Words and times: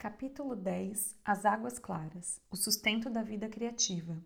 Capítulo 0.00 0.56
10 0.56 1.14
As 1.22 1.44
Águas 1.44 1.78
Claras 1.78 2.40
O 2.50 2.56
Sustento 2.56 3.10
da 3.10 3.22
Vida 3.22 3.50
Criativa 3.50 4.16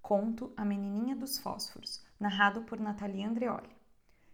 Conto 0.00 0.52
A 0.56 0.64
Menininha 0.64 1.16
dos 1.16 1.36
Fósforos, 1.36 2.00
narrado 2.20 2.62
por 2.62 2.78
Natalia 2.78 3.28
Andreoli. 3.28 3.68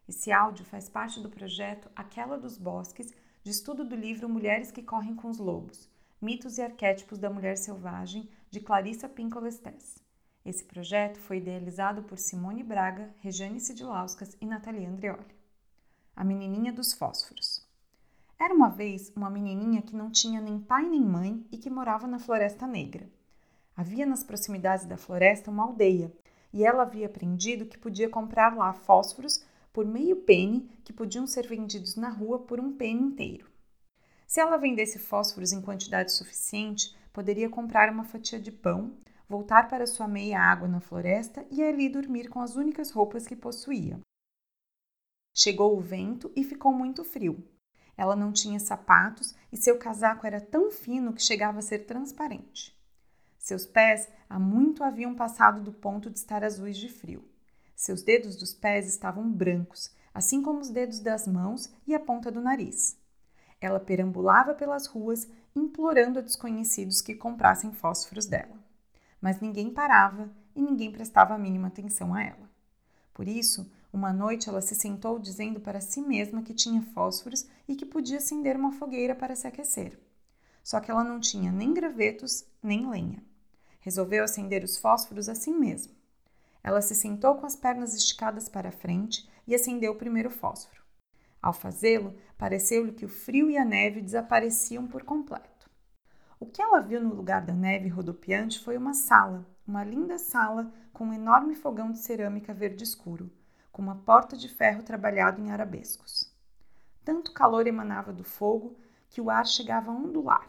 Esse 0.07 0.31
áudio 0.31 0.67
faz 0.67 0.91
parte 0.91 1.19
do 1.19 1.31
projeto 1.31 1.91
Aquela 1.97 2.37
dos 2.37 2.59
Bosques, 2.59 3.11
de 3.43 3.51
estudo 3.51 3.87
do 3.87 3.97
livro 3.97 4.29
Mulheres 4.29 4.71
que 4.71 4.83
Correm 4.83 5.15
com 5.15 5.31
os 5.31 5.39
Lobos 5.39 5.89
Mitos 6.21 6.59
e 6.59 6.63
Arquétipos 6.63 7.19
da 7.19 7.31
Mulher 7.31 7.57
Selvagem, 7.57 8.29
de 8.51 8.61
Clarissa 8.61 9.09
Pinkola 9.09 9.49
Estés. 9.49 9.97
Esse 10.45 10.63
projeto 10.63 11.19
foi 11.19 11.39
idealizado 11.39 12.03
por 12.03 12.19
Simone 12.19 12.63
Braga, 12.63 13.15
Regiane 13.21 13.61
Sidilauskas 13.61 14.37
e 14.43 14.45
Natalia 14.45 14.91
Andreoli. 14.91 15.35
A 16.15 16.23
Menininha 16.23 16.71
dos 16.71 16.93
Fósforos 16.93 17.67
era 18.45 18.53
uma 18.53 18.69
vez 18.69 19.13
uma 19.15 19.31
menininha 19.31 19.83
que 19.83 19.95
não 19.95 20.11
tinha 20.11 20.41
nem 20.41 20.59
pai 20.59 20.89
nem 20.89 21.01
mãe 21.01 21.47
e 21.53 21.57
que 21.57 21.71
morava 21.71 22.09
na 22.09 22.19
Floresta 22.19 22.67
Negra. 22.67 23.09
Havia 23.77 24.05
nas 24.05 24.25
proximidades 24.25 24.85
da 24.85 24.97
floresta 24.97 25.49
uma 25.49 25.63
aldeia 25.63 26.13
e 26.53 26.65
ela 26.65 26.83
havia 26.83 27.07
aprendido 27.07 27.67
que 27.67 27.79
podia 27.79 28.09
comprar 28.09 28.57
lá 28.57 28.73
fósforos 28.73 29.45
por 29.73 29.87
meio 29.87 30.17
pene 30.17 30.69
que 30.83 30.93
podiam 30.93 31.25
ser 31.25 31.47
vendidos 31.47 31.95
na 31.95 32.09
rua 32.09 32.41
por 32.41 32.59
um 32.59 32.73
pene 32.73 33.01
inteiro. 33.01 33.49
Se 34.27 34.41
ela 34.41 34.57
vendesse 34.57 34.99
fósforos 34.99 35.53
em 35.53 35.63
quantidade 35.63 36.13
suficiente, 36.13 36.97
poderia 37.13 37.49
comprar 37.49 37.93
uma 37.93 38.05
fatia 38.05 38.41
de 38.41 38.51
pão, 38.51 38.97
voltar 39.29 39.69
para 39.69 39.87
sua 39.87 40.09
meia 40.09 40.41
água 40.41 40.67
na 40.67 40.81
floresta 40.81 41.47
e 41.49 41.63
ali 41.63 41.89
dormir 41.89 42.29
com 42.29 42.41
as 42.41 42.57
únicas 42.57 42.91
roupas 42.91 43.25
que 43.25 43.37
possuía. 43.37 44.01
Chegou 45.33 45.79
o 45.79 45.81
vento 45.81 46.31
e 46.35 46.43
ficou 46.43 46.73
muito 46.73 47.05
frio. 47.05 47.52
Ela 48.03 48.17
não 48.17 48.33
tinha 48.33 48.59
sapatos 48.59 49.33
e 49.53 49.57
seu 49.57 49.79
casaco 49.79 50.27
era 50.27 50.41
tão 50.41 50.73
fino 50.73 51.13
que 51.13 51.23
chegava 51.23 51.61
a 51.61 51.63
ser 51.63 51.87
transparente. 51.87 52.77
Seus 53.39 53.65
pés 53.65 54.09
há 54.29 54.41
muito 54.41 54.83
haviam 54.83 55.15
passado 55.15 55.61
do 55.61 55.73
ponto 55.73 56.11
de 56.11 56.19
estar 56.19 56.43
azuis 56.43 56.77
de 56.77 56.89
frio. 56.89 57.25
Seus 57.77 58.03
dedos 58.03 58.35
dos 58.35 58.53
pés 58.53 58.89
estavam 58.89 59.31
brancos, 59.31 59.89
assim 60.13 60.43
como 60.43 60.59
os 60.59 60.69
dedos 60.69 60.99
das 60.99 61.29
mãos 61.29 61.73
e 61.87 61.95
a 61.95 62.01
ponta 62.01 62.29
do 62.29 62.41
nariz. 62.41 62.99
Ela 63.61 63.79
perambulava 63.79 64.53
pelas 64.53 64.89
ruas, 64.89 65.29
implorando 65.55 66.19
a 66.19 66.23
desconhecidos 66.23 67.01
que 67.01 67.15
comprassem 67.15 67.71
fósforos 67.71 68.27
dela. 68.27 68.59
Mas 69.21 69.41
ninguém 69.41 69.73
parava 69.73 70.29
e 70.57 70.61
ninguém 70.61 70.91
prestava 70.91 71.35
a 71.35 71.39
mínima 71.39 71.69
atenção 71.69 72.13
a 72.13 72.21
ela. 72.21 72.51
Por 73.15 73.29
isso, 73.29 73.71
uma 73.93 74.13
noite 74.13 74.49
ela 74.49 74.63
se 74.63 74.75
sentou 74.75 75.19
dizendo 75.19 75.61
para 75.61 75.81
si 75.81 76.01
mesma 76.01 76.43
que 76.43 76.55
tinha 76.55 76.81
fósforos 76.81 77.47
e 77.69 77.77
que 77.77 77.85
podia 77.85 78.17
acender 78.17 78.57
uma 78.57 78.73
fogueira 78.73 79.15
para 79.15 79.37
se 79.37 79.47
aquecer. 79.47 80.01
Só 80.65 80.81
que 80.81 80.91
ela 80.91 81.05
não 81.05 81.21
tinha 81.21 81.53
nem 81.53 81.75
gravetos 81.75 82.47
nem 82.63 82.89
lenha. 82.89 83.23
Resolveu 83.81 84.25
acender 84.25 84.65
os 84.65 84.79
fósforos 84.79 85.29
assim 85.29 85.53
mesmo. 85.53 85.93
Ela 86.65 86.81
se 86.81 86.95
sentou 86.95 87.35
com 87.35 87.45
as 87.45 87.57
pernas 87.57 87.95
esticadas 87.95 88.49
para 88.49 88.73
frente 88.73 89.29
e 89.47 89.55
acendeu 89.55 89.93
o 89.93 89.99
primeiro 89.99 90.31
fósforo. 90.31 90.81
Ao 91.43 91.53
fazê-lo, 91.53 92.15
pareceu-lhe 92.39 92.93
que 92.93 93.05
o 93.05 93.09
frio 93.09 93.51
e 93.51 93.59
a 93.59 93.65
neve 93.65 94.01
desapareciam 94.01 94.87
por 94.87 95.03
completo. 95.03 95.69
O 96.39 96.47
que 96.47 96.63
ela 96.63 96.81
viu 96.81 97.03
no 97.03 97.15
lugar 97.15 97.45
da 97.45 97.53
neve 97.53 97.89
rodopiante 97.89 98.61
foi 98.61 98.77
uma 98.77 98.95
sala, 98.95 99.47
uma 99.67 99.85
linda 99.85 100.19
sala 100.19 100.73
com 100.93 101.07
um 101.07 101.13
enorme 101.13 101.55
fogão 101.55 101.91
de 101.91 101.99
cerâmica 101.99 102.55
verde 102.55 102.85
escuro, 102.85 103.31
com 103.73 103.81
uma 103.81 103.97
porta 103.97 104.37
de 104.37 104.49
ferro 104.49 104.83
trabalhado 104.83 105.41
em 105.41 105.51
arabescos. 105.51 106.31
Tanto 107.05 107.33
calor 107.33 107.67
emanava 107.67 108.13
do 108.13 108.23
fogo 108.23 108.77
que 109.09 109.21
o 109.21 109.31
ar 109.31 109.47
chegava 109.47 109.91
a 109.91 109.95
ondular. 109.95 110.47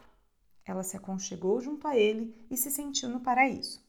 Ela 0.64 0.82
se 0.82 0.96
aconchegou 0.96 1.60
junto 1.60 1.88
a 1.88 1.96
ele 1.96 2.46
e 2.50 2.56
se 2.56 2.70
sentiu 2.70 3.08
no 3.08 3.20
paraíso. 3.20 3.82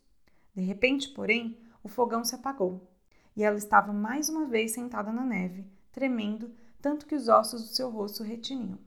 De 0.54 0.62
repente, 0.62 1.10
porém, 1.10 1.58
o 1.84 1.88
fogão 1.88 2.24
se 2.24 2.34
apagou 2.34 2.90
e 3.36 3.44
ela 3.44 3.58
estava 3.58 3.92
mais 3.92 4.30
uma 4.30 4.46
vez 4.46 4.72
sentada 4.72 5.12
na 5.12 5.24
neve, 5.24 5.70
tremendo 5.92 6.52
tanto 6.82 7.06
que 7.06 7.16
os 7.16 7.28
ossos 7.28 7.62
do 7.62 7.68
seu 7.68 7.90
rosto 7.90 8.24
retiniam. 8.24 8.80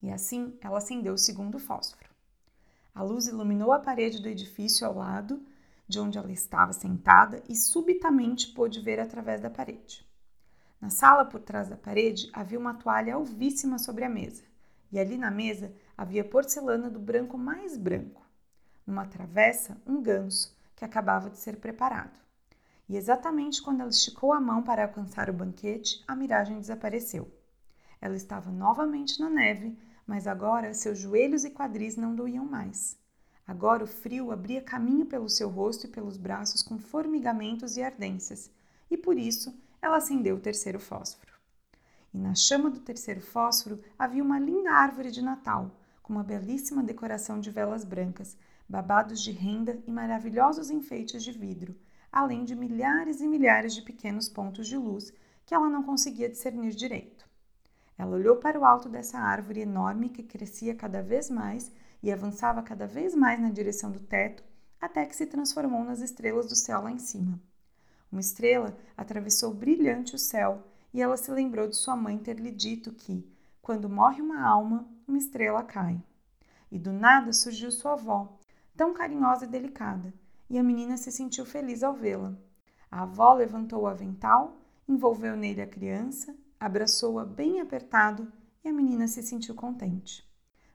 E 0.00 0.10
assim 0.10 0.56
ela 0.60 0.78
acendeu 0.78 1.14
o 1.14 1.18
segundo 1.18 1.58
fósforo. 1.58 2.10
A 2.94 3.02
luz 3.02 3.26
iluminou 3.26 3.72
a 3.72 3.78
parede 3.78 4.20
do 4.20 4.28
edifício 4.28 4.86
ao 4.86 4.94
lado 4.94 5.44
de 5.92 6.00
onde 6.00 6.16
ela 6.16 6.32
estava 6.32 6.72
sentada 6.72 7.42
e 7.46 7.54
subitamente 7.54 8.48
pôde 8.48 8.80
ver 8.80 8.98
através 8.98 9.42
da 9.42 9.50
parede. 9.50 10.08
Na 10.80 10.88
sala 10.88 11.22
por 11.26 11.40
trás 11.40 11.68
da 11.68 11.76
parede 11.76 12.30
havia 12.32 12.58
uma 12.58 12.72
toalha 12.72 13.14
alvíssima 13.14 13.78
sobre 13.78 14.02
a 14.02 14.08
mesa, 14.08 14.42
e 14.90 14.98
ali 14.98 15.18
na 15.18 15.30
mesa 15.30 15.70
havia 15.96 16.24
porcelana 16.24 16.88
do 16.88 16.98
branco 16.98 17.36
mais 17.36 17.76
branco. 17.76 18.26
Numa 18.86 19.04
travessa, 19.04 19.76
um 19.86 20.02
ganso 20.02 20.56
que 20.74 20.84
acabava 20.84 21.28
de 21.28 21.38
ser 21.38 21.58
preparado. 21.58 22.18
E 22.88 22.96
exatamente 22.96 23.62
quando 23.62 23.82
ela 23.82 23.90
esticou 23.90 24.32
a 24.32 24.40
mão 24.40 24.62
para 24.62 24.84
alcançar 24.84 25.28
o 25.28 25.34
banquete, 25.34 26.02
a 26.08 26.16
miragem 26.16 26.58
desapareceu. 26.58 27.30
Ela 28.00 28.16
estava 28.16 28.50
novamente 28.50 29.20
na 29.20 29.28
neve, 29.28 29.78
mas 30.06 30.26
agora 30.26 30.72
seus 30.72 30.98
joelhos 30.98 31.44
e 31.44 31.50
quadris 31.50 31.96
não 31.96 32.14
doíam 32.14 32.46
mais. 32.46 32.98
Agora 33.46 33.84
o 33.84 33.86
frio 33.86 34.30
abria 34.30 34.62
caminho 34.62 35.06
pelo 35.06 35.28
seu 35.28 35.48
rosto 35.48 35.86
e 35.86 35.90
pelos 35.90 36.16
braços 36.16 36.62
com 36.62 36.78
formigamentos 36.78 37.76
e 37.76 37.82
ardências, 37.82 38.50
e 38.90 38.96
por 38.96 39.18
isso 39.18 39.54
ela 39.80 39.96
acendeu 39.96 40.36
o 40.36 40.40
terceiro 40.40 40.78
fósforo. 40.78 41.32
E 42.14 42.18
na 42.18 42.34
chama 42.34 42.70
do 42.70 42.80
terceiro 42.80 43.20
fósforo 43.20 43.82
havia 43.98 44.22
uma 44.22 44.38
linda 44.38 44.70
árvore 44.70 45.10
de 45.10 45.22
Natal, 45.22 45.70
com 46.02 46.12
uma 46.12 46.22
belíssima 46.22 46.82
decoração 46.82 47.40
de 47.40 47.50
velas 47.50 47.84
brancas, 47.84 48.36
babados 48.68 49.20
de 49.20 49.32
renda 49.32 49.82
e 49.86 49.90
maravilhosos 49.90 50.70
enfeites 50.70 51.24
de 51.24 51.32
vidro, 51.32 51.74
além 52.12 52.44
de 52.44 52.54
milhares 52.54 53.20
e 53.20 53.26
milhares 53.26 53.74
de 53.74 53.82
pequenos 53.82 54.28
pontos 54.28 54.66
de 54.66 54.76
luz 54.76 55.12
que 55.44 55.54
ela 55.54 55.68
não 55.68 55.82
conseguia 55.82 56.28
discernir 56.28 56.74
direito. 56.74 57.26
Ela 57.98 58.16
olhou 58.16 58.36
para 58.36 58.58
o 58.58 58.64
alto 58.64 58.88
dessa 58.88 59.18
árvore 59.18 59.60
enorme 59.60 60.08
que 60.08 60.22
crescia 60.22 60.74
cada 60.74 61.02
vez 61.02 61.30
mais 61.30 61.72
e 62.02 62.10
avançava 62.10 62.62
cada 62.62 62.86
vez 62.86 63.14
mais 63.14 63.40
na 63.40 63.50
direção 63.50 63.90
do 63.90 64.00
teto, 64.00 64.42
até 64.80 65.06
que 65.06 65.14
se 65.14 65.26
transformou 65.26 65.84
nas 65.84 66.00
estrelas 66.00 66.48
do 66.48 66.56
céu 66.56 66.82
lá 66.82 66.90
em 66.90 66.98
cima. 66.98 67.40
Uma 68.10 68.20
estrela 68.20 68.76
atravessou 68.96 69.54
brilhante 69.54 70.14
o 70.14 70.18
céu 70.18 70.66
e 70.92 71.00
ela 71.00 71.16
se 71.16 71.30
lembrou 71.30 71.68
de 71.68 71.76
sua 71.76 71.96
mãe 71.96 72.18
ter 72.18 72.38
lhe 72.38 72.50
dito 72.50 72.92
que, 72.92 73.26
quando 73.62 73.88
morre 73.88 74.20
uma 74.20 74.42
alma, 74.46 74.86
uma 75.06 75.16
estrela 75.16 75.62
cai. 75.62 76.02
E 76.70 76.78
do 76.78 76.92
nada 76.92 77.32
surgiu 77.32 77.70
sua 77.70 77.92
avó, 77.92 78.38
tão 78.76 78.92
carinhosa 78.92 79.44
e 79.44 79.48
delicada, 79.48 80.12
e 80.50 80.58
a 80.58 80.62
menina 80.62 80.96
se 80.96 81.12
sentiu 81.12 81.46
feliz 81.46 81.82
ao 81.82 81.94
vê-la. 81.94 82.36
A 82.90 83.02
avó 83.02 83.32
levantou 83.32 83.82
o 83.82 83.86
avental, 83.86 84.58
envolveu 84.86 85.36
nele 85.36 85.62
a 85.62 85.66
criança, 85.66 86.36
abraçou-a 86.58 87.24
bem 87.24 87.60
apertado 87.60 88.30
e 88.62 88.68
a 88.68 88.72
menina 88.72 89.08
se 89.08 89.22
sentiu 89.22 89.54
contente. 89.54 90.30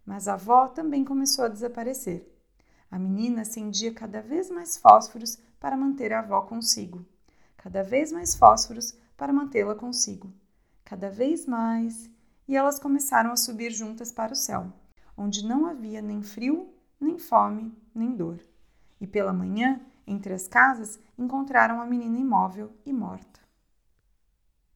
Mas 0.07 0.29
a 0.29 0.35
avó 0.35 0.69
também 0.69 1.03
começou 1.03 1.43
a 1.43 1.49
desaparecer. 1.49 2.33
A 2.89 2.97
menina 2.97 3.41
acendia 3.41 3.93
cada 3.93 4.21
vez 4.21 4.49
mais 4.49 4.77
fósforos 4.77 5.37
para 5.59 5.75
manter 5.75 6.13
a 6.13 6.19
avó 6.19 6.43
consigo, 6.43 7.05
cada 7.57 7.83
vez 7.83 8.09
mais 8.13 8.33
fósforos 8.33 8.97
para 9.17 9.33
mantê-la 9.33 9.75
consigo, 9.75 10.31
cada 10.85 11.09
vez 11.09 11.45
mais, 11.45 12.09
e 12.47 12.55
elas 12.55 12.79
começaram 12.79 13.33
a 13.33 13.35
subir 13.35 13.71
juntas 13.71 14.09
para 14.09 14.31
o 14.31 14.35
céu, 14.35 14.71
onde 15.17 15.45
não 15.45 15.65
havia 15.65 16.01
nem 16.01 16.23
frio, 16.23 16.73
nem 16.97 17.19
fome, 17.19 17.77
nem 17.93 18.15
dor. 18.15 18.39
E 19.01 19.05
pela 19.05 19.33
manhã, 19.33 19.81
entre 20.07 20.33
as 20.33 20.47
casas, 20.47 20.97
encontraram 21.17 21.81
a 21.81 21.85
menina 21.85 22.17
imóvel 22.17 22.71
e 22.85 22.93
morta. 22.93 23.41